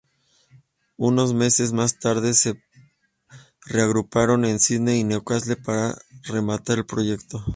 [0.97, 2.59] Unos meses más tarde se
[3.67, 7.45] reagruparon en Sídney y Newcastle para rematar el proyecto.